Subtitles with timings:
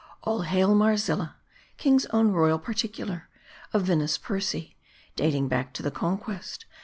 [0.23, 1.35] All Hail, Marzilla!
[1.77, 3.29] King's Own Royal Particular
[3.69, 4.75] 1 A vinous Percy!
[5.15, 6.65] 'Dating back to the Conquest